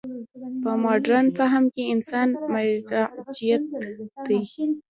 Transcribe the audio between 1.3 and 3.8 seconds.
فهم کې انسان مرجعیت